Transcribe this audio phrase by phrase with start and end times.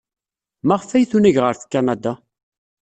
[0.67, 2.13] Maɣef ay tunag ɣef Kanada?